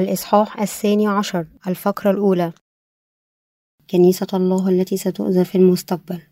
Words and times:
الإصحاح 0.00 0.60
الثاني 0.60 1.06
عشر 1.06 1.46
الفقرة 1.66 2.10
الأولى. 2.10 2.52
كنيسة 3.90 4.26
الله 4.34 4.68
التي 4.68 4.96
ستؤذى 4.96 5.44
في 5.44 5.58
المستقبل. 5.58 6.22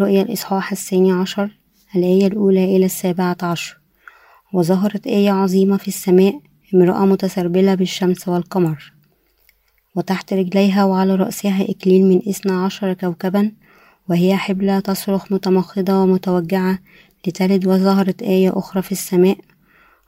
رؤيا 0.00 0.22
الإصحاح 0.22 0.72
الثاني 0.72 1.12
عشر 1.12 1.58
الآية 1.96 2.26
الأولى 2.26 2.76
إلى 2.76 2.86
السابعة 2.86 3.36
عشر. 3.42 3.80
وظهرت 4.52 5.06
آية 5.06 5.30
عظيمة 5.30 5.76
في 5.76 5.88
السماء 5.88 6.40
امرأة 6.74 7.06
متسربلة 7.06 7.74
بالشمس 7.74 8.28
والقمر. 8.28 8.92
وتحت 9.96 10.32
رجليها 10.32 10.84
وعلى 10.84 11.14
رأسها 11.14 11.70
إكليل 11.70 12.04
من 12.04 12.28
إثنى 12.28 12.52
عشر 12.52 12.92
كوكبا 12.92 13.52
وهي 14.08 14.36
حبلى 14.36 14.80
تصرخ 14.80 15.32
متمخضة 15.32 16.02
ومتوجعة 16.02 16.78
لتلد 17.26 17.66
وظهرت 17.66 18.22
آية 18.22 18.58
أخرى 18.58 18.82
في 18.82 18.92
السماء. 18.92 19.38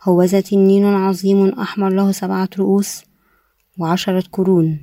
هوذا 0.05 0.41
تنين 0.41 0.85
عظيم 0.85 1.49
أحمر 1.49 1.89
له 1.89 2.13
سبعة 2.13 2.49
رؤوس 2.59 3.03
وعشرة 3.79 4.25
قرون 4.33 4.79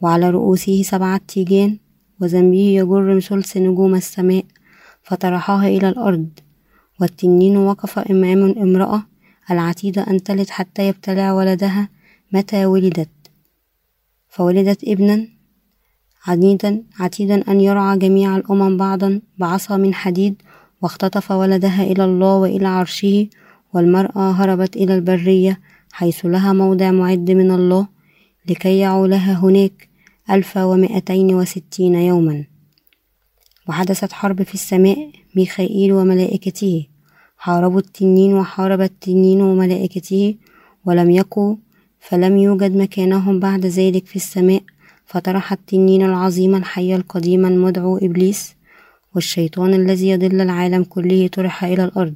وعلى 0.00 0.30
رؤوسه 0.30 0.82
سبعة 0.82 1.20
تيجان 1.28 1.78
وذنبه 2.20 2.58
يجر 2.58 3.20
ثلث 3.20 3.56
نجوم 3.56 3.94
السماء 3.94 4.44
فطرحها 5.02 5.68
إلى 5.68 5.88
الأرض. 5.88 6.28
والتنين 7.00 7.56
وقف 7.56 7.98
أمام 7.98 8.54
امرأة 8.58 9.02
العتيدة 9.50 10.02
أن 10.02 10.22
تلد 10.22 10.50
حتى 10.50 10.88
يبتلع 10.88 11.32
ولدها 11.32 11.88
متى 12.32 12.66
ولدت. 12.66 13.08
فولدت 14.28 14.84
ابنا 14.84 15.28
عنيدا 16.26 16.82
عتيدا 17.00 17.50
أن 17.50 17.60
يرعى 17.60 17.98
جميع 17.98 18.36
الأمم 18.36 18.76
بعضا 18.76 19.20
بعصا 19.38 19.76
من 19.76 19.94
حديد 19.94 20.42
واختطف 20.82 21.30
ولدها 21.30 21.82
إلى 21.82 22.04
الله 22.04 22.36
وإلى 22.36 22.68
عرشه 22.68 23.28
والمرأة 23.74 24.30
هربت 24.30 24.76
إلى 24.76 24.94
البرية 24.94 25.60
حيث 25.92 26.26
لها 26.26 26.52
موضع 26.52 26.90
معد 26.90 27.30
من 27.30 27.50
الله 27.50 27.86
لكي 28.48 28.78
يعوا 28.78 29.06
لها 29.06 29.34
هناك 29.34 29.88
ألف 30.30 30.56
ومائتين 30.56 31.34
وستين 31.34 31.94
يوما. 31.94 32.44
وحدثت 33.68 34.12
حرب 34.12 34.42
في 34.42 34.54
السماء 34.54 35.10
ميخائيل 35.36 35.92
وملائكته. 35.92 36.86
حاربوا 37.36 37.78
التنين 37.78 38.34
وحارب 38.34 38.80
التنين 38.80 39.40
وملائكته 39.42 40.34
ولم 40.84 41.10
يقوا 41.10 41.56
فلم 42.00 42.36
يوجد 42.36 42.76
مكانهم 42.76 43.40
بعد 43.40 43.66
ذلك 43.66 44.06
في 44.06 44.16
السماء 44.16 44.62
فطرح 45.06 45.52
التنين 45.52 46.02
العظيم 46.02 46.54
الحي 46.54 46.94
القديم 46.94 47.46
المدعو 47.46 47.98
إبليس 47.98 48.54
والشيطان 49.14 49.74
الذي 49.74 50.08
يضل 50.08 50.40
العالم 50.40 50.84
كله 50.84 51.26
طرح 51.26 51.64
إلى 51.64 51.84
الأرض. 51.84 52.14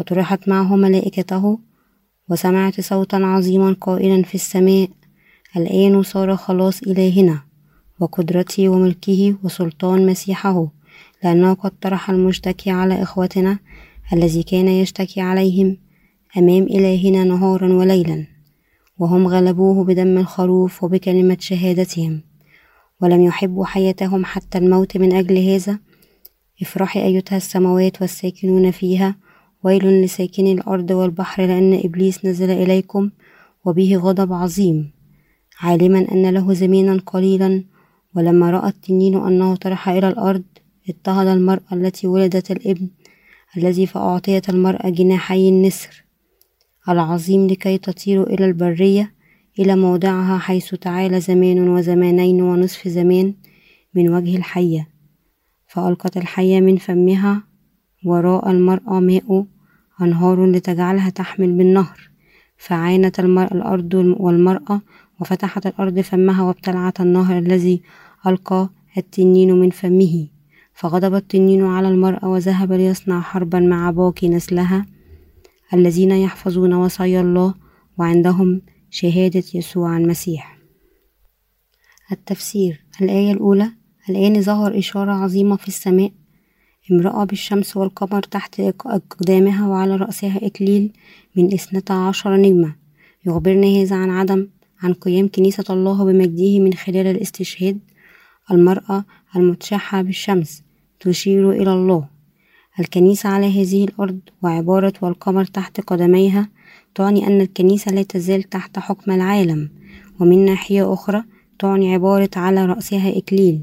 وطرحت 0.00 0.48
معه 0.48 0.76
ملائكته 0.76 1.58
وسمعت 2.28 2.80
صوتا 2.80 3.16
عظيما 3.16 3.76
قائلا 3.80 4.22
في 4.22 4.34
السماء 4.34 4.88
الآن 5.56 6.02
صار 6.02 6.36
خلاص 6.36 6.82
إلهنا 6.82 7.40
وقدرته 8.00 8.68
وملكه 8.68 9.34
وسلطان 9.44 10.06
مسيحه. 10.06 10.68
لأنه 11.24 11.54
قد 11.54 11.70
طرح 11.80 12.10
المشتكي 12.10 12.70
على 12.70 13.02
إخوتنا 13.02 13.58
الذي 14.12 14.42
كان 14.42 14.68
يشتكي 14.68 15.20
عليهم 15.20 15.76
أمام 16.38 16.62
إلهنا 16.62 17.24
نهارا 17.24 17.72
وليلا 17.72 18.26
وهم 18.98 19.26
غلبوه 19.26 19.84
بدم 19.84 20.18
الخروف 20.18 20.84
وبكلمة 20.84 21.36
شهادتهم. 21.40 22.22
ولم 23.02 23.20
يحبوا 23.22 23.64
حياتهم 23.64 24.24
حتى 24.24 24.58
الموت 24.58 24.96
من 24.96 25.12
أجل 25.12 25.38
هذا. 25.38 25.78
افرحي 26.62 27.02
أيتها 27.04 27.36
السماوات 27.36 28.02
والساكنون 28.02 28.70
فيها. 28.70 29.29
ويل 29.64 30.02
لساكني 30.02 30.52
الأرض 30.52 30.90
والبحر 30.90 31.46
لأن 31.46 31.80
إبليس 31.84 32.24
نزل 32.24 32.50
إليكم 32.50 33.10
وبه 33.64 33.96
غضب 33.96 34.32
عظيم 34.32 34.92
عالما 35.60 36.12
أن 36.12 36.30
له 36.30 36.52
زمانا 36.52 37.02
قليلا 37.06 37.64
ولما 38.16 38.50
رأى 38.50 38.68
التنين 38.68 39.16
أنه 39.16 39.56
طرح 39.56 39.88
إلى 39.88 40.08
الأرض 40.08 40.42
اضطهد 40.88 41.26
المرأة 41.26 41.72
التي 41.72 42.06
ولدت 42.06 42.50
الإبن 42.50 42.88
الذي 43.56 43.86
فأعطيت 43.86 44.48
المرأة 44.50 44.88
جناحي 44.88 45.48
النسر 45.48 46.04
العظيم 46.88 47.46
لكي 47.46 47.78
تطير 47.78 48.22
إلى 48.22 48.44
البرية 48.44 49.14
إلى 49.58 49.76
موضعها 49.76 50.38
حيث 50.38 50.74
تعالى 50.74 51.20
زمان 51.20 51.68
وزمانين 51.68 52.42
ونصف 52.42 52.88
زمان 52.88 53.34
من 53.94 54.14
وجه 54.14 54.36
الحية 54.36 54.88
فألقت 55.66 56.16
الحية 56.16 56.60
من 56.60 56.76
فمها 56.76 57.49
وراء 58.04 58.50
المرأة 58.50 59.00
ماء 59.00 59.46
أنهار 60.02 60.46
لتجعلها 60.46 61.10
تحمل 61.10 61.52
بالنهر 61.52 62.10
فعانت 62.56 63.20
الأرض 63.20 63.94
والمرأة 63.94 64.80
وفتحت 65.20 65.66
الأرض 65.66 66.00
فمها 66.00 66.42
وابتلعت 66.42 67.00
النهر 67.00 67.38
الذي 67.38 67.82
ألقى 68.26 68.70
التنين 68.98 69.60
من 69.60 69.70
فمه 69.70 70.28
فغضب 70.74 71.14
التنين 71.14 71.64
على 71.64 71.88
المرأة 71.88 72.28
وذهب 72.28 72.72
ليصنع 72.72 73.20
حربا 73.20 73.60
مع 73.60 73.90
باقي 73.90 74.28
نسلها 74.28 74.86
الذين 75.74 76.10
يحفظون 76.10 76.74
وصايا 76.74 77.20
الله 77.20 77.54
وعندهم 77.98 78.62
شهادة 78.90 79.44
يسوع 79.54 79.96
المسيح. 79.96 80.58
التفسير 82.12 82.84
الآية 83.00 83.32
الأولى 83.32 83.72
الآن 84.10 84.40
ظهر 84.40 84.78
إشارة 84.78 85.12
عظيمة 85.12 85.56
في 85.56 85.68
السماء 85.68 86.12
امرأة 86.90 87.24
بالشمس 87.24 87.76
والقمر 87.76 88.22
تحت 88.22 88.60
أقدامها 88.86 89.68
وعلى 89.68 89.96
رأسها 89.96 90.46
إكليل 90.46 90.92
من 91.36 91.54
اثنتا 91.54 91.92
عشر 91.92 92.36
نجمة. 92.36 92.74
يخبرنا 93.26 93.66
هذا 93.66 93.96
عن 93.96 94.10
عدم 94.10 94.48
عن 94.82 94.92
قيام 94.92 95.28
كنيسة 95.28 95.64
الله 95.70 96.04
بمجده 96.04 96.58
من 96.58 96.74
خلال 96.74 97.06
الاستشهاد 97.06 97.78
المرأة 98.50 99.04
المتشحة 99.36 100.02
بالشمس 100.02 100.62
تشير 101.00 101.50
إلى 101.50 101.72
الله. 101.72 102.08
الكنيسة 102.80 103.28
على 103.28 103.46
هذه 103.62 103.84
الأرض 103.84 104.20
وعبارة 104.42 104.92
والقمر 105.02 105.44
تحت 105.44 105.80
قدميها 105.80 106.48
تعني 106.94 107.26
أن 107.26 107.40
الكنيسة 107.40 107.92
لا 107.92 108.02
تزال 108.02 108.42
تحت 108.42 108.78
حكم 108.78 109.12
العالم. 109.12 109.70
ومن 110.20 110.44
ناحية 110.44 110.92
أخرى 110.92 111.24
تعني 111.58 111.94
عبارة 111.94 112.30
على 112.36 112.66
رأسها 112.66 113.18
إكليل 113.18 113.62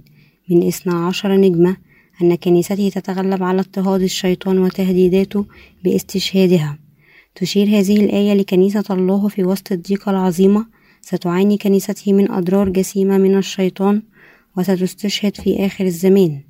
من 0.50 0.68
اثنا 0.68 1.08
عشر 1.08 1.36
نجمة 1.36 1.87
أن 2.22 2.36
كنيسته 2.36 2.90
تتغلب 2.90 3.44
على 3.44 3.60
اضطهاد 3.60 4.02
الشيطان 4.02 4.60
وتهديداته 4.60 5.46
باستشهادها. 5.84 6.80
تشير 7.36 7.68
هذه 7.68 8.06
الآية 8.06 8.34
لكنيسة 8.34 8.84
الله 8.90 9.28
في 9.28 9.44
وسط 9.44 9.72
الضيقة 9.72 10.10
العظيمة. 10.10 10.66
ستعاني 11.02 11.58
كنيسته 11.58 12.14
من 12.14 12.32
أضرار 12.32 12.70
جسيمة 12.70 13.18
من 13.18 13.38
الشيطان 13.38 14.02
وستستشهد 14.58 15.36
في 15.36 15.66
آخر 15.66 15.86
الزمان. 15.86 16.42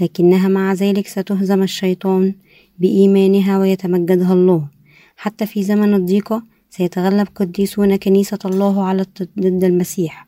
لكنها 0.00 0.48
مع 0.48 0.72
ذلك 0.72 1.06
ستهزم 1.06 1.62
الشيطان 1.62 2.34
بإيمانها 2.78 3.58
ويتمجدها 3.58 4.32
الله. 4.32 4.68
حتى 5.16 5.46
في 5.46 5.62
زمن 5.62 5.94
الضيقة 5.94 6.42
سيتغلب 6.70 7.28
قديسون 7.34 7.96
كنيسة 7.96 8.38
الله 8.44 8.84
على 8.84 9.06
ضد 9.38 9.64
المسيح 9.64 10.26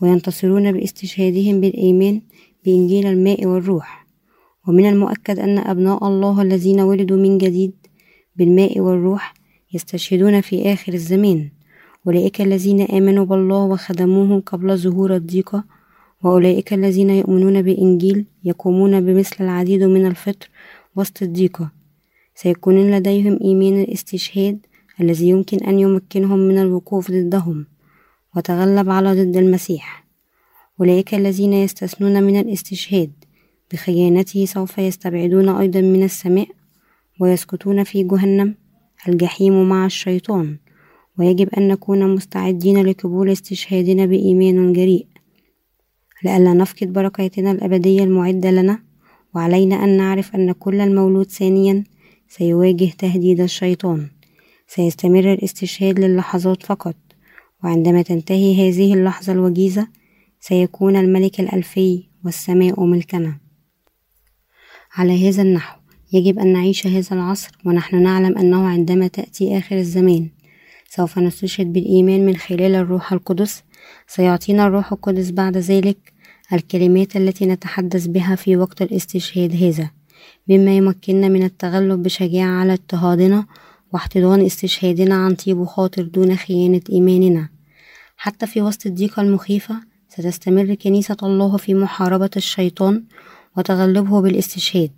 وينتصرون 0.00 0.72
باستشهادهم 0.72 1.60
بالإيمان 1.60 2.20
بإنجيل 2.64 3.06
الماء 3.06 3.46
والروح. 3.46 4.03
ومن 4.68 4.86
المؤكد 4.86 5.38
أن 5.38 5.58
أبناء 5.58 6.08
الله 6.08 6.42
الذين 6.42 6.80
ولدوا 6.80 7.16
من 7.16 7.38
جديد 7.38 7.72
بالماء 8.36 8.80
والروح 8.80 9.34
يستشهدون 9.74 10.40
في 10.40 10.72
آخر 10.72 10.92
الزمان. 10.92 11.50
أولئك 12.06 12.40
الذين 12.40 12.80
آمنوا 12.80 13.24
بالله 13.24 13.64
وخدموه 13.64 14.40
قبل 14.40 14.78
ظهور 14.78 15.16
الضيقة 15.16 15.64
وأولئك 16.22 16.72
الذين 16.72 17.10
يؤمنون 17.10 17.62
بإنجيل 17.62 18.24
يقومون 18.44 19.00
بمثل 19.00 19.44
العديد 19.44 19.82
من 19.82 20.06
الفطر 20.06 20.50
وسط 20.96 21.22
الضيقة 21.22 21.70
سيكون 22.34 22.90
لديهم 22.90 23.38
إيمان 23.44 23.80
الاستشهاد 23.82 24.58
الذي 25.00 25.28
يمكن 25.28 25.58
أن 25.58 25.78
يمكنهم 25.78 26.38
من 26.38 26.58
الوقوف 26.58 27.10
ضدهم 27.10 27.66
وتغلب 28.36 28.90
على 28.90 29.24
ضد 29.24 29.36
المسيح. 29.36 30.04
أولئك 30.80 31.14
الذين 31.14 31.52
يستثنون 31.52 32.22
من 32.22 32.40
الاستشهاد 32.40 33.12
بخيانته 33.74 34.44
سوف 34.44 34.78
يستبعدون 34.78 35.48
أيضا 35.48 35.80
من 35.80 36.02
السماء 36.02 36.48
ويسقطون 37.20 37.84
في 37.84 38.02
جهنم 38.02 38.54
الجحيم 39.08 39.68
مع 39.68 39.86
الشيطان 39.86 40.56
ويجب 41.18 41.48
أن 41.58 41.68
نكون 41.68 42.14
مستعدين 42.14 42.86
لقبول 42.86 43.30
استشهادنا 43.30 44.06
بإيمان 44.06 44.72
جريء. 44.72 45.06
لئلا 46.24 46.52
نفقد 46.52 46.92
بركاتنا 46.92 47.50
الأبدية 47.50 48.04
المعدة 48.04 48.50
لنا 48.50 48.78
وعلينا 49.34 49.84
أن 49.84 49.96
نعرف 49.96 50.34
أن 50.34 50.52
كل 50.52 50.80
المولود 50.80 51.30
ثانيا 51.30 51.84
سيواجه 52.28 52.90
تهديد 52.98 53.40
الشيطان. 53.40 54.08
سيستمر 54.66 55.32
الاستشهاد 55.32 56.00
للحظات 56.00 56.62
فقط 56.62 56.96
وعندما 57.64 58.02
تنتهي 58.02 58.54
هذه 58.54 58.94
اللحظة 58.94 59.32
الوجيزة 59.32 59.88
سيكون 60.40 60.96
الملك 60.96 61.40
الألفي 61.40 62.04
والسماء 62.24 62.84
ملكنا. 62.84 63.43
على 64.96 65.28
هذا 65.28 65.42
النحو. 65.42 65.78
يجب 66.12 66.38
أن 66.38 66.52
نعيش 66.52 66.86
هذا 66.86 67.12
العصر 67.12 67.50
ونحن 67.64 68.02
نعلم 68.02 68.38
أنه 68.38 68.66
عندما 68.66 69.06
تأتي 69.06 69.58
آخر 69.58 69.76
الزمان 69.76 70.28
سوف 70.88 71.18
نستشهد 71.18 71.72
بالإيمان 71.72 72.26
من 72.26 72.36
خلال 72.36 72.74
الروح 72.74 73.12
القدس. 73.12 73.62
سيعطينا 74.06 74.66
الروح 74.66 74.92
القدس 74.92 75.30
بعد 75.30 75.56
ذلك 75.56 75.96
الكلمات 76.52 77.16
التي 77.16 77.46
نتحدث 77.46 78.06
بها 78.06 78.34
في 78.34 78.56
وقت 78.56 78.82
الاستشهاد 78.82 79.62
هذا 79.64 79.90
مما 80.48 80.76
يمكننا 80.76 81.28
من 81.28 81.42
التغلب 81.42 82.02
بشجاعة 82.02 82.60
على 82.60 82.72
اضطهادنا 82.72 83.46
واحتضان 83.92 84.44
استشهادنا 84.46 85.14
عن 85.14 85.34
طيب 85.34 85.64
خاطر 85.64 86.02
دون 86.02 86.36
خيانة 86.36 86.80
إيماننا. 86.92 87.48
حتى 88.16 88.46
في 88.46 88.62
وسط 88.62 88.86
الضيقة 88.86 89.22
المخيفة 89.22 89.74
ستستمر 90.08 90.74
كنيسة 90.74 91.16
الله 91.22 91.56
في 91.56 91.74
محاربة 91.74 92.30
الشيطان 92.36 93.04
وتغلبه 93.56 94.20
بالاستشهاد. 94.20 94.90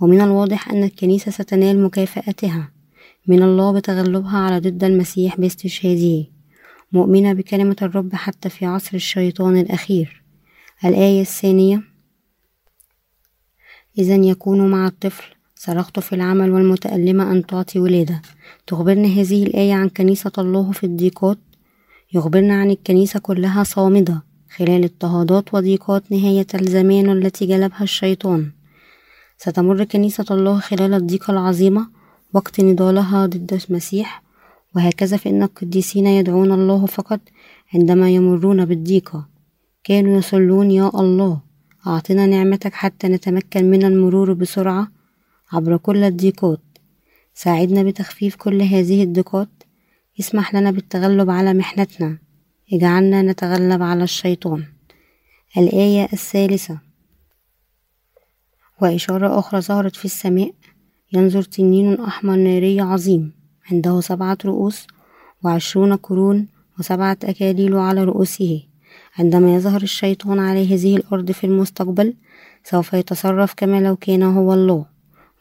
ومن 0.00 0.20
الواضح 0.20 0.68
أن 0.68 0.84
الكنيسة 0.84 1.30
ستنال 1.30 1.82
مكافأتها. 1.84 2.70
من 3.26 3.42
الله 3.42 3.72
بتغلبها 3.72 4.38
على 4.38 4.58
ضد 4.58 4.84
المسيح 4.84 5.40
باستشهاده. 5.40 6.26
مؤمنة 6.92 7.32
بكلمة 7.32 7.76
الرب 7.82 8.14
حتى 8.14 8.48
في 8.48 8.66
عصر 8.66 8.94
الشيطان 8.94 9.56
الأخير. 9.56 10.22
الآية 10.84 11.20
الثانية. 11.20 11.82
إذا 13.98 14.14
يكون 14.14 14.70
مع 14.70 14.86
الطفل. 14.86 15.24
صرخت 15.54 16.00
في 16.00 16.14
العمل 16.14 16.50
والمتألمة 16.50 17.32
أن 17.32 17.46
تعطي 17.46 17.78
ولادة. 17.78 18.22
تخبرنا 18.66 19.08
هذه 19.08 19.42
الآية 19.42 19.74
عن 19.74 19.88
كنيسة 19.88 20.32
الله 20.38 20.72
في 20.72 20.84
الضيقات 20.84 21.38
يخبرنا 22.12 22.54
عن 22.54 22.70
الكنيسة 22.70 23.20
كلها 23.20 23.64
صامدة. 23.64 24.22
خلال 24.56 24.84
اضطهادات 24.84 25.54
وضيقات 25.54 26.12
نهاية 26.12 26.46
الزمان 26.54 27.10
التي 27.10 27.46
جلبها 27.46 27.82
الشيطان. 27.82 28.50
ستمر 29.38 29.84
كنيسة 29.84 30.24
الله 30.30 30.60
خلال 30.60 30.94
الضيقة 30.94 31.30
العظيمة 31.30 31.88
وقت 32.32 32.60
نضالها 32.60 33.26
ضد 33.26 33.60
المسيح 33.68 34.22
وهكذا 34.76 35.16
فإن 35.16 35.42
القديسين 35.42 36.06
يدعون 36.06 36.52
الله 36.52 36.86
فقط 36.86 37.20
عندما 37.74 38.10
يمرون 38.10 38.64
بالضيقة. 38.64 39.28
كانوا 39.84 40.18
يصلون 40.18 40.70
يا 40.70 40.88
الله 40.94 41.40
أعطنا 41.86 42.26
نعمتك 42.26 42.72
حتى 42.72 43.08
نتمكن 43.08 43.64
من 43.70 43.84
المرور 43.84 44.32
بسرعة 44.32 44.88
عبر 45.52 45.76
كل 45.76 46.04
الضيقات. 46.04 46.60
ساعدنا 47.34 47.82
بتخفيف 47.82 48.36
كل 48.36 48.62
هذه 48.62 49.02
الضيقات. 49.02 49.48
اسمح 50.20 50.54
لنا 50.54 50.70
بالتغلب 50.70 51.30
على 51.30 51.54
محنتنا. 51.54 52.23
اجعلنا 52.72 53.22
نتغلب 53.22 53.82
على 53.82 54.04
الشيطان. 54.04 54.64
الآية 55.56 56.08
الثالثة. 56.12 56.78
وإشارة 58.82 59.38
أخرى 59.38 59.60
ظهرت 59.60 59.96
في 59.96 60.04
السماء. 60.04 60.52
ينظر 61.12 61.42
تنين 61.42 62.00
أحمر 62.00 62.36
ناري 62.36 62.80
عظيم. 62.80 63.32
عنده 63.70 64.00
سبعة 64.00 64.38
رؤوس 64.44 64.86
وعشرون 65.42 65.96
قرون 65.96 66.48
وسبعة 66.78 67.18
أكاليل 67.24 67.74
على 67.74 68.04
رؤوسه. 68.04 68.62
عندما 69.18 69.54
يظهر 69.54 69.82
الشيطان 69.82 70.38
على 70.38 70.74
هذه 70.74 70.96
الأرض 70.96 71.30
في 71.30 71.44
المستقبل 71.44 72.14
سوف 72.64 72.92
يتصرف 72.92 73.54
كما 73.56 73.80
لو 73.80 73.96
كان 73.96 74.22
هو 74.22 74.54
الله. 74.54 74.86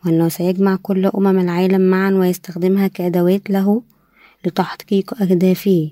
وأنه 0.05 0.29
سيجمع 0.29 0.75
كل 0.75 1.05
أمم 1.05 1.39
العالم 1.39 1.81
معا 1.81 2.11
ويستخدمها 2.11 2.87
كأدوات 2.87 3.49
له 3.49 3.83
لتحقيق 4.45 5.21
أهدافه. 5.21 5.91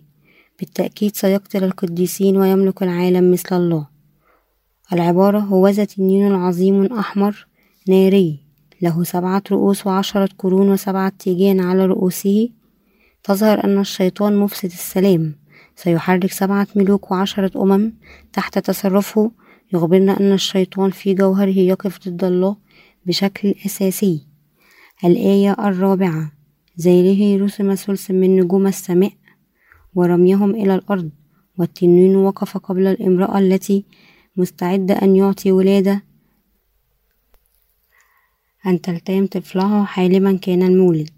بالتأكيد 0.62 1.16
سيقتل 1.16 1.63
القديسين 1.63 2.38
ويملك 2.38 2.84
العالم 2.84 3.31
مثل 3.31 3.56
الله. 3.56 3.88
العبارة 4.94 5.40
هوذا 5.40 5.84
تنين 5.86 6.31
عظيم 6.31 6.86
أحمر 6.86 7.48
ناري. 7.88 8.40
له 8.81 9.04
سبعة 9.04 9.44
رؤوس 9.52 9.88
وعشرة 9.88 10.30
قرون 10.40 10.69
وسبعة 10.69 11.13
تيجان 11.19 11.60
على 11.60 11.86
رؤوسه. 11.86 12.50
تظهر 13.24 13.63
أن 13.63 13.80
الشيطان 13.80 14.38
مفسد 14.38 14.72
السلام. 14.72 15.36
سيحرك 15.75 16.31
سبعة 16.31 16.68
ملوك 16.75 17.12
وعشرة 17.12 17.64
أمم 17.64 17.94
تحت 18.34 18.60
تصرفه. 18.60 19.31
يخبرنا 19.74 20.19
أن 20.19 20.31
الشيطان 20.31 20.92
في 20.92 21.14
جوهره 21.14 21.57
يقف 21.57 22.10
ضد 22.10 22.24
الله 22.24 22.56
بشكل 23.06 23.56
أساسي. 23.66 24.28
الآية 25.06 25.52
الرابعة 25.52 26.31
زيره 26.75 27.46
رسم 27.46 27.75
ثلث 27.75 28.12
من 28.12 28.40
نجوم 28.40 28.68
السماء. 28.68 29.20
ورميهم 29.96 30.50
إلى 30.50 30.76
الأرض 30.76 31.10
والتنين 31.58 32.16
وقف 32.16 32.58
قبل 32.58 32.88
الامرأة 32.88 33.40
التي 33.40 33.86
مستعدة 34.38 34.94
أن 34.94 35.16
يعطي 35.16 35.52
ولادة. 35.52 36.04
أن 38.68 38.82
تلتئم 38.82 39.26
طفلها 39.26 39.84
حالما 39.84 40.38
كان 40.38 40.64
المولد. 40.64 41.10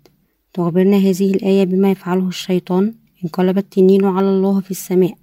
تخبرنا 0.54 0.98
هذه 0.98 1.34
الآية 1.34 1.64
بما 1.64 1.92
يفعله 1.92 2.28
الشيطان. 2.28 2.94
انقلب 3.24 3.58
التنين 3.58 4.06
على 4.06 4.30
الله 4.30 4.60
في 4.60 4.72
السماء 4.72 5.18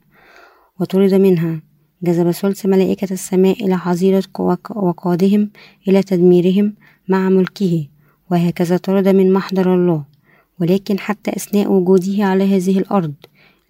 وطرد 0.81 1.15
منها. 1.15 1.63
جذب 2.03 2.31
ثلث 2.31 2.67
ملائكة 2.67 3.13
السماء 3.13 3.65
إلى 3.65 3.79
حظيرة 3.79 4.25
وقادهم 4.71 5.51
إلى 5.89 6.03
تدميرهم 6.03 6.75
مع 7.09 7.29
ملكه 7.29 7.87
وهكذا 8.31 8.77
طرد 8.77 9.09
من 9.09 9.33
محضر 9.33 9.75
الله. 9.75 10.05
ولكن 10.61 10.99
حتى 10.99 11.31
أثناء 11.31 11.73
وجوده 11.73 12.25
على 12.25 12.57
هذه 12.57 12.79
الأرض 12.79 13.15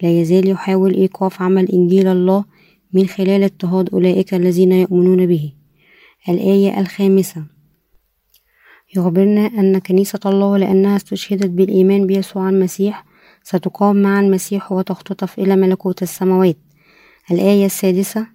لا 0.02 0.20
يزال 0.20 0.48
يحاول 0.48 0.94
إيقاف 0.94 1.42
عمل 1.42 1.72
إنجيل 1.72 2.06
الله 2.08 2.44
من 2.92 3.06
خلال 3.06 3.42
اضطهاد 3.42 3.90
أولئك 3.90 4.34
الذين 4.34 4.72
يؤمنون 4.72 5.26
به. 5.26 5.52
الآية 6.28 6.80
الخامسة. 6.80 7.44
يخبرنا 8.96 9.46
أن 9.46 9.78
كنيسة 9.78 10.20
الله 10.26 10.56
لأنها 10.56 10.96
استشهدت 10.96 11.50
بالإيمان 11.50 12.06
بيسوع 12.06 12.48
المسيح 12.48 13.04
ستقام 13.42 14.02
مع 14.02 14.20
المسيح 14.20 14.72
وتختطف 14.72 15.38
إلى 15.38 15.56
ملكوت 15.56 16.02
السماوات. 16.02 16.56
الآية 17.30 17.66
السادسة. 17.66 18.26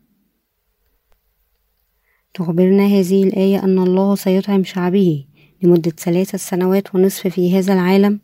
تخبرنا 2.34 2.86
هذه 2.86 3.24
الآية 3.24 3.64
أن 3.64 3.80
الله 3.80 4.16
سيطعم 4.16 4.64
شعبه 4.64 5.26
لمدة 5.64 5.92
ثلاثة 5.92 6.38
سنوات 6.38 6.96
ونصف 6.96 7.28
في 7.28 7.60
هذا 7.60 7.74
العالم 7.74 8.20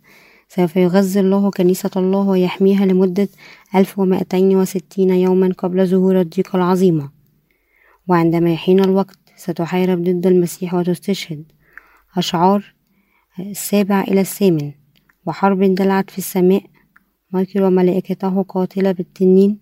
سوف 0.55 0.75
يغذي 0.75 1.19
الله 1.19 1.51
كنيسة 1.51 1.91
الله 1.97 2.27
ويحميها 2.27 2.85
لمدة 2.85 3.27
ألف 3.75 3.99
ومائتين 3.99 4.55
وستين 4.55 5.09
يوما 5.09 5.53
قبل 5.57 5.87
ظهور 5.87 6.21
الضيقة 6.21 6.57
العظيمة 6.57 7.11
وعندما 8.07 8.53
يحين 8.53 8.79
الوقت 8.79 9.19
ستحارب 9.35 10.03
ضد 10.03 10.27
المسيح 10.27 10.73
وتستشهد. 10.73 11.43
أشعار 12.17 12.73
السابع 13.39 14.01
إلى 14.01 14.21
الثامن. 14.21 14.71
وحرب 15.25 15.61
اندلعت 15.61 16.09
في 16.09 16.17
السماء. 16.17 16.63
مايكل 17.33 17.61
وملائكته 17.61 18.43
قاتلة 18.43 18.91
بالتنين. 18.91 19.59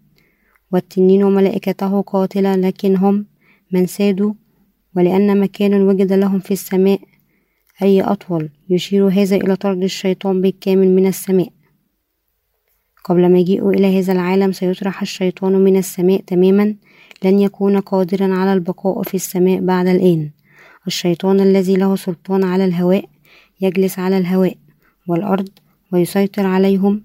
والتنين 0.71 1.23
وملائكته 1.23 2.01
قاتلة 2.01 2.55
لكن 2.55 2.95
هم 2.95 3.25
من 3.71 3.85
سادوا. 3.85 4.33
ولأن 4.95 5.39
مكان 5.39 5.81
وجد 5.81 6.13
لهم 6.13 6.39
في 6.39 6.51
السماء 6.51 6.99
أي 7.81 8.01
أطول. 8.01 8.49
يشير 8.69 9.07
هذا 9.07 9.35
إلى 9.35 9.55
طرد 9.55 9.83
الشيطان 9.83 10.41
بالكامل 10.41 10.89
من 10.89 11.07
السماء. 11.07 11.49
قبل 13.05 13.31
مجيئه 13.31 13.69
إلى 13.69 13.99
هذا 13.99 14.13
العالم 14.13 14.51
سيطرح 14.51 15.01
الشيطان 15.01 15.53
من 15.53 15.77
السماء 15.77 16.21
تماما. 16.21 16.75
لن 17.23 17.39
يكون 17.39 17.79
قادرا 17.79 18.33
على 18.33 18.53
البقاء 18.53 19.01
في 19.03 19.15
السماء 19.15 19.59
بعد 19.59 19.87
الآن. 19.87 20.29
الشيطان 20.87 21.39
الذي 21.39 21.75
له 21.75 21.95
سلطان 21.95 22.43
على 22.43 22.65
الهواء 22.65 23.05
يجلس 23.61 23.99
على 23.99 24.17
الهواء 24.17 24.55
والأرض 25.07 25.49
ويسيطر 25.93 26.45
عليهم 26.45 27.01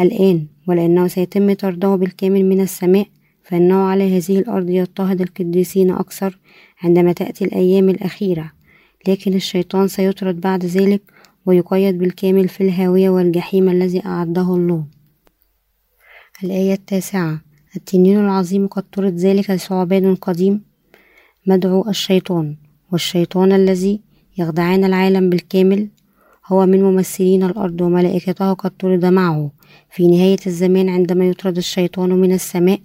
الآن. 0.00 0.46
ولأنه 0.68 1.08
سيتم 1.08 1.52
طرده 1.52 1.96
بالكامل 1.96 2.44
من 2.44 2.60
السماء 2.60 3.06
فإنه 3.44 3.74
على 3.74 4.16
هذه 4.16 4.38
الأرض 4.38 4.70
يضطهد 4.70 5.20
القديسين 5.20 5.90
أكثر 5.90 6.38
عندما 6.82 7.12
تأتي 7.12 7.44
الأيام 7.44 7.88
الأخيرة. 7.88 8.52
لكن 9.08 9.34
الشيطان 9.34 9.88
سيطرد 9.88 10.40
بعد 10.40 10.64
ذلك 10.64 11.02
ويقيد 11.46 11.98
بالكامل 11.98 12.48
في 12.48 12.60
الهاوية 12.64 13.10
والجحيم 13.10 13.68
الذي 13.68 14.06
أعده 14.06 14.54
الله. 14.54 14.84
الآية 16.44 16.72
التاسعة 16.72 17.40
التنين 17.76 18.18
العظيم 18.20 18.66
قد 18.66 18.82
طرد 18.82 19.14
ذلك 19.16 19.50
لثعبان 19.50 20.14
قديم. 20.14 20.62
مدعو 21.46 21.88
الشيطان 21.88 22.56
والشيطان 22.92 23.52
الذي 23.52 24.00
يخدعان 24.38 24.84
العالم 24.84 25.30
بالكامل. 25.30 25.88
هو 26.46 26.66
من 26.66 26.82
ممثلين 26.82 27.42
الأرض 27.42 27.80
وملائكته 27.80 28.52
قد 28.52 28.70
طرد 28.70 29.04
معه. 29.04 29.50
في 29.90 30.08
نهاية 30.08 30.38
الزمان 30.46 30.88
عندما 30.88 31.24
يطرد 31.24 31.56
الشيطان 31.56 32.10
من 32.10 32.32
السماء 32.32 32.80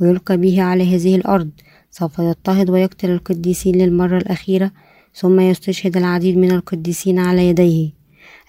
ويلقى 0.00 0.36
به 0.36 0.62
على 0.62 0.96
هذه 0.96 1.16
الأرض 1.16 1.50
سوف 1.90 2.18
يضطهد 2.18 2.70
ويقتل 2.70 3.10
القديسين 3.10 3.74
للمرة 3.74 4.18
الأخيرة. 4.18 4.72
ثم 5.14 5.40
يستشهد 5.40 5.96
العديد 5.96 6.36
من 6.36 6.50
القديسين 6.50 7.18
على 7.18 7.48
يديه. 7.48 7.90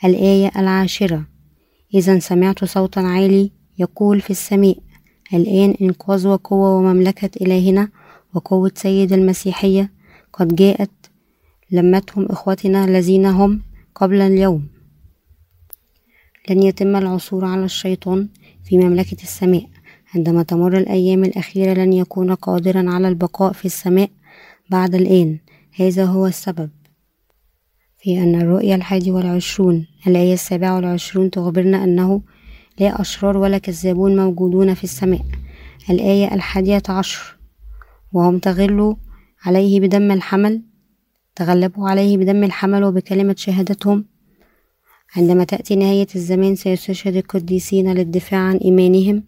الآية 0.05 0.51
العاشرة. 0.57 1.25
إذا 1.93 2.19
سمعت 2.19 2.65
صوتا 2.65 2.99
عالي 2.99 3.51
يقول 3.79 4.21
في 4.21 4.29
السماء 4.29 4.77
الآن 5.33 5.75
إنقاذ 5.81 6.27
وقوة 6.27 6.77
ومملكة 6.77 7.29
إلهنا 7.41 7.89
وقوة 8.33 8.71
سيد 8.75 9.13
المسيحية. 9.13 9.91
قد 10.33 10.55
جاءت 10.55 10.91
لمتهم 11.71 12.25
إخوتنا 12.25 12.85
الذين 12.85 13.25
هم 13.25 13.61
قبل 13.95 14.21
اليوم. 14.21 14.67
لن 16.49 16.63
يتم 16.63 16.95
العثور 16.95 17.45
على 17.45 17.65
الشيطان 17.65 18.29
في 18.63 18.77
مملكة 18.77 19.23
السماء. 19.23 19.67
عندما 20.15 20.43
تمر 20.43 20.77
الأيام 20.77 21.23
الأخيرة 21.23 21.73
لن 21.73 21.93
يكون 21.93 22.33
قادرا 22.33 22.89
على 22.89 23.07
البقاء 23.07 23.53
في 23.53 23.65
السماء 23.65 24.09
بعد 24.69 24.95
الآن. 24.95 25.39
هذا 25.75 26.05
هو 26.05 26.27
السبب. 26.27 26.69
في 27.97 28.23
أن 28.23 28.41
الرؤيا 28.41 28.75
الحادي 28.75 29.11
والعشرون 29.11 29.87
الآية 30.07 30.33
السابعة 30.33 30.75
والعشرون 30.75 31.31
تخبرنا 31.31 31.83
أنه 31.83 32.21
لا 32.79 33.01
أشرار 33.01 33.37
ولا 33.37 33.57
كذابون 33.57 34.15
موجودون 34.15 34.73
في 34.73 34.83
السماء. 34.83 35.21
الآية 35.89 36.33
الحادية 36.33 36.83
عشر 36.89 37.37
وهم 38.13 38.39
تغلوا 38.39 38.95
عليه 39.45 39.79
بدم 39.79 40.11
الحمل 40.11 40.61
تغلبوا 41.35 41.89
عليه 41.89 42.17
بدم 42.17 42.43
الحمل 42.43 42.83
وبكلمة 42.83 43.35
شهادتهم. 43.37 44.05
عندما 45.15 45.43
تأتي 45.43 45.75
نهاية 45.75 46.07
الزمان 46.15 46.55
سيستشهد 46.55 47.15
القديسين 47.15 47.93
للدفاع 47.93 48.39
عن 48.39 48.57
إيمانهم. 48.57 49.23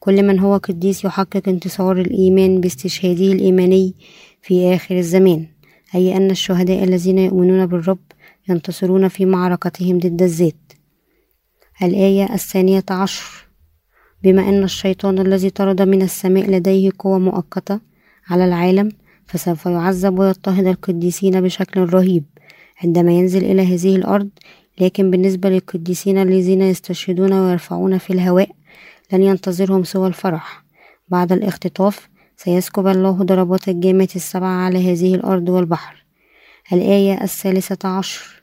كل 0.00 0.22
من 0.22 0.38
هو 0.38 0.56
قديس 0.56 1.04
يحقق 1.04 1.48
انتصار 1.48 2.00
الإيمان 2.00 2.60
باستشهاده 2.60 3.32
الإيماني 3.32 3.94
في 4.42 4.74
آخر 4.74 4.98
الزمان. 4.98 5.46
أي 5.94 6.16
أن 6.16 6.30
الشهداء 6.30 6.84
الذين 6.84 7.18
يؤمنون 7.18 7.66
بالرب 7.66 7.98
ينتصرون 8.48 9.08
في 9.08 9.24
معركتهم 9.24 9.98
ضد 9.98 10.22
الذات 10.22 10.72
الآية 11.82 12.34
الثانية 12.34 12.84
عشر. 12.90 13.46
بما 14.22 14.48
أن 14.48 14.62
الشيطان 14.64 15.18
الذي 15.18 15.50
طرد 15.50 15.82
من 15.82 16.02
السماء 16.02 16.50
لديه 16.50 16.90
قوة 16.98 17.18
مؤقتة 17.18 17.80
على 18.28 18.44
العالم 18.44 18.88
فسوف 19.26 19.66
يعذب 19.66 20.18
ويضطهد 20.18 20.66
القديسين 20.66 21.40
بشكل 21.40 21.80
رهيب 21.80 22.24
عندما 22.84 23.12
ينزل 23.12 23.44
إلى 23.44 23.74
هذه 23.74 23.96
الأرض. 23.96 24.28
لكن 24.80 25.10
بالنسبة 25.10 25.48
للقديسين 25.48 26.18
الذين 26.18 26.62
يستشهدون 26.62 27.32
ويرفعون 27.32 27.98
في 27.98 28.12
الهواء 28.12 28.50
لن 29.12 29.22
ينتظرهم 29.22 29.84
سوى 29.84 30.08
الفرح. 30.08 30.64
بعد 31.08 31.32
الاختطاف 31.32 32.08
سيسكب 32.38 32.86
الله 32.86 33.10
ضربات 33.10 33.68
الجامة 33.68 34.08
السبعة 34.16 34.64
على 34.64 34.92
هذه 34.92 35.14
الأرض 35.14 35.48
والبحر. 35.48 36.04
الآية 36.72 37.22
الثالثة 37.22 37.88
عشر. 37.88 38.42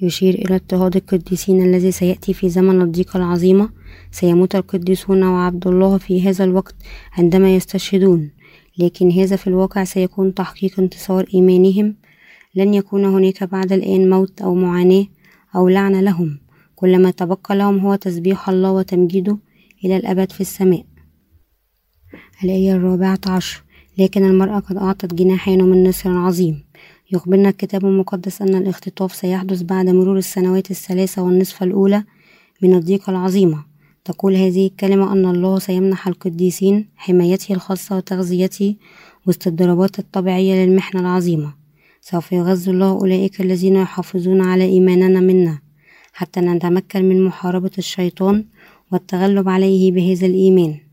يشير 0.00 0.34
إلى 0.34 0.54
اضطهاد 0.54 0.96
القديسين 0.96 1.62
الذي 1.62 1.92
سيأتي 1.92 2.34
في 2.34 2.48
زمن 2.48 2.82
الضيقة 2.82 3.16
العظيمة. 3.16 3.70
سيموت 4.10 4.54
القديسون 4.54 5.22
وعبد 5.22 5.66
الله 5.66 5.98
في 5.98 6.28
هذا 6.28 6.44
الوقت 6.44 6.74
عندما 7.12 7.56
يستشهدون. 7.56 8.30
لكن 8.78 9.10
هذا 9.10 9.36
في 9.36 9.46
الواقع 9.46 9.84
سيكون 9.84 10.34
تحقيق 10.34 10.80
انتصار 10.80 11.26
إيمانهم. 11.34 11.96
لن 12.54 12.74
يكون 12.74 13.04
هناك 13.04 13.44
بعد 13.44 13.72
الآن 13.72 14.10
موت 14.10 14.42
أو 14.42 14.54
معاناة 14.54 15.06
أو 15.56 15.68
لعنة 15.68 16.00
لهم. 16.00 16.38
كل 16.76 17.02
ما 17.02 17.10
تبقى 17.10 17.56
لهم 17.56 17.78
هو 17.78 17.94
تسبيح 17.94 18.48
الله 18.48 18.72
وتمجيده 18.72 19.38
إلى 19.84 19.96
الأبد 19.96 20.32
في 20.32 20.40
السماء. 20.40 20.84
الآية 22.44 22.72
الرابعة 22.76 23.20
عشر. 23.26 23.62
لكن 23.98 24.24
المرأة 24.24 24.58
قد 24.58 24.76
أعطت 24.76 25.14
جناحين 25.14 25.64
من 25.64 25.84
نسر 25.84 26.10
عظيم 26.10 26.64
يخبرنا 27.12 27.48
الكتاب 27.48 27.84
المقدس 27.86 28.42
أن 28.42 28.54
الاختطاف 28.54 29.14
سيحدث 29.14 29.62
بعد 29.62 29.88
مرور 29.88 30.18
السنوات 30.18 30.70
الثلاثة 30.70 31.22
والنصف 31.22 31.62
الأولى 31.62 32.04
من 32.62 32.74
الضيقة 32.74 33.10
العظيمة. 33.10 33.64
تقول 34.04 34.34
هذه 34.34 34.66
الكلمة 34.66 35.12
أن 35.12 35.26
الله 35.26 35.58
سيمنح 35.58 36.08
القديسين 36.08 36.88
حمايته 36.96 37.54
الخاصة 37.54 37.96
وتغذيته 37.96 38.76
وسط 39.26 39.46
الضربات 39.46 39.98
الطبيعية 39.98 40.64
للمحنة 40.64 41.00
العظيمة. 41.00 41.54
سوف 42.00 42.32
يغذي 42.32 42.70
الله 42.70 42.90
أولئك 42.90 43.40
الذين 43.40 43.76
يحافظون 43.76 44.40
على 44.40 44.64
إيماننا 44.64 45.20
منا. 45.20 45.58
حتى 46.12 46.40
نتمكن 46.40 47.08
من 47.08 47.24
محاربة 47.24 47.70
الشيطان 47.78 48.44
والتغلب 48.92 49.48
عليه 49.48 49.92
بهذا 49.92 50.26
الإيمان. 50.26 50.85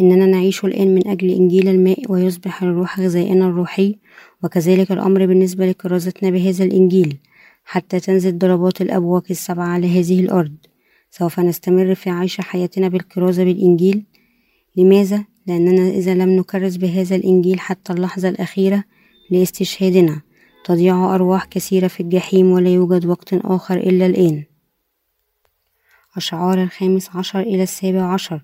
إننا 0.00 0.26
نعيش 0.26 0.64
الآن 0.64 0.94
من 0.94 1.08
أجل 1.08 1.30
إنجيل 1.30 1.68
الماء 1.68 2.12
ويصبح 2.12 2.62
الروح 2.62 3.00
غذائنا 3.00 3.46
الروحي 3.46 3.98
وكذلك 4.42 4.92
الأمر 4.92 5.26
بالنسبة 5.26 5.66
لكرازتنا 5.66 6.30
بهذا 6.30 6.64
الإنجيل 6.64 7.18
حتى 7.64 8.00
تنزل 8.00 8.38
ضربات 8.38 8.80
الأبواق 8.80 9.24
السبعة 9.30 9.66
على 9.66 10.00
هذه 10.00 10.20
الأرض. 10.20 10.56
سوف 11.10 11.40
نستمر 11.40 11.94
في 11.94 12.10
عيش 12.10 12.40
حياتنا 12.40 12.88
بالكرازة 12.88 13.44
بالإنجيل. 13.44 14.04
لماذا؟ 14.76 15.24
لأننا 15.46 15.88
إذا 15.88 16.14
لم 16.14 16.30
نكرز 16.30 16.76
بهذا 16.76 17.16
الإنجيل 17.16 17.60
حتى 17.60 17.92
اللحظة 17.92 18.28
الأخيرة 18.28 18.84
لاستشهادنا 19.30 20.22
تضيع 20.64 21.14
أرواح 21.14 21.44
كثيرة 21.44 21.88
في 21.88 22.00
الجحيم 22.00 22.50
ولا 22.50 22.68
يوجد 22.68 23.06
وقت 23.06 23.34
آخر 23.34 23.76
إلا 23.76 24.06
الآن. 24.06 24.44
أشعار 26.16 26.62
الخامس 26.62 27.16
عشر 27.16 27.40
إلى 27.40 27.62
السابع 27.62 28.12
عشر. 28.12 28.42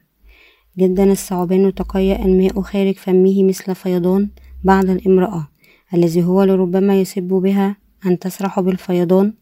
جدا 0.78 1.12
الثعبان 1.12 1.74
تقيأ 1.74 2.24
الماء 2.24 2.60
خارج 2.60 2.94
فمه 2.94 3.42
مثل 3.42 3.74
فيضان 3.74 4.28
بعد 4.64 4.90
الامرأة 4.90 5.48
الذي 5.94 6.24
هو 6.24 6.42
لربما 6.42 7.00
يسب 7.00 7.22
بها 7.22 7.76
أن 8.06 8.18
تسرح 8.18 8.60
بالفيضان. 8.60 9.34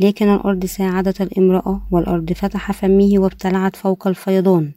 لكن 0.00 0.28
الأرض 0.28 0.64
ساعدت 0.64 1.20
الامرأة 1.20 1.86
والأرض 1.90 2.32
فتح 2.32 2.72
فمه 2.72 3.10
وابتلعت 3.16 3.76
فوق 3.76 4.06
الفيضان 4.06 4.72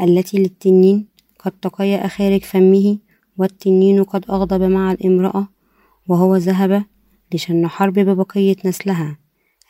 التي 0.00 0.38
للتنين 0.38 1.08
قد 1.38 1.52
تقيأ 1.52 2.06
خارج 2.06 2.42
فمه 2.42 2.98
والتنين 3.38 4.04
قد 4.04 4.24
أغضب 4.30 4.62
مع 4.62 4.92
الامرأة 4.92 5.48
وهو 6.08 6.36
ذهب 6.36 6.84
لشن 7.34 7.66
حرب 7.66 7.94
ببقية 7.94 8.56
نسلها 8.64 9.18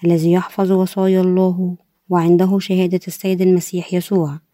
الذي 0.04 0.32
يحفظ 0.32 0.72
وصايا 0.72 1.20
الله 1.20 1.76
وعنده 2.08 2.58
شهادة 2.58 3.00
السيد 3.08 3.42
المسيح 3.42 3.94
يسوع. 3.94 4.45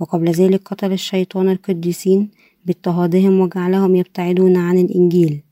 وقبل 0.00 0.30
ذلك 0.30 0.68
قتل 0.68 0.92
الشيطان 0.92 1.48
القديسين 1.48 2.30
باضطهادهم 2.66 3.40
وجعلهم 3.40 3.96
يبتعدون 3.96 4.56
عن 4.56 4.78
الإنجيل. 4.78 5.42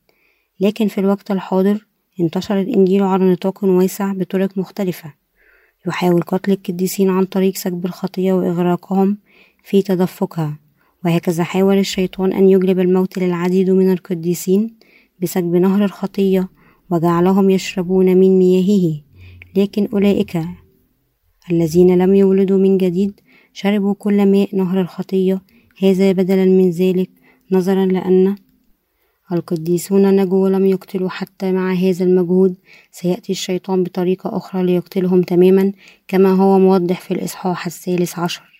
لكن 0.59 0.87
في 0.87 0.97
الوقت 0.97 1.31
الحاضر 1.31 1.85
انتشر 2.19 2.61
الإنجيل 2.61 3.03
على 3.03 3.31
نطاق 3.31 3.63
واسع 3.63 4.13
بطرق 4.13 4.57
مختلفة. 4.57 5.13
يحاول 5.87 6.21
قتل 6.21 6.51
القديسين 6.51 7.09
عن 7.09 7.25
طريق 7.25 7.55
سكب 7.55 7.85
الخطية 7.85 8.33
وإغراقهم 8.33 9.17
في 9.63 9.81
تدفقها. 9.81 10.59
وهكذا 11.05 11.43
حاول 11.43 11.77
الشيطان 11.77 12.33
أن 12.33 12.49
يجلب 12.49 12.79
الموت 12.79 13.17
للعديد 13.17 13.69
من 13.69 13.91
القديسين 13.91 14.77
بسكب 15.21 15.55
نهر 15.55 15.85
الخطية 15.85 16.49
وجعلهم 16.89 17.49
يشربون 17.49 18.05
من 18.17 18.39
مياهه. 18.39 19.01
لكن 19.55 19.89
أولئك 19.93 20.41
الذين 21.51 21.97
لم 21.97 22.15
يولدوا 22.15 22.57
من 22.57 22.77
جديد 22.77 23.19
شربوا 23.59 23.93
كل 23.93 24.25
ماء 24.25 24.55
نهر 24.55 24.81
الخطية. 24.81 25.41
هذا 25.83 26.11
بدلا 26.11 26.45
من 26.45 26.69
ذلك 26.69 27.09
نظرا 27.51 27.85
لأن 27.85 28.35
القديسون 29.31 30.15
نجوا 30.15 30.43
ولم 30.43 30.65
يقتلوا 30.65 31.09
حتى 31.09 31.51
مع 31.51 31.73
هذا 31.73 32.05
المجهود. 32.05 32.55
سيأتي 32.91 33.31
الشيطان 33.31 33.83
بطريقة 33.83 34.37
أخرى 34.37 34.63
ليقتلهم 34.63 35.21
تماما 35.21 35.71
كما 36.07 36.29
هو 36.29 36.59
موضح 36.59 37.01
في 37.01 37.11
الإصحاح 37.13 37.65
الثالث 37.65 38.19
عشر. 38.19 38.56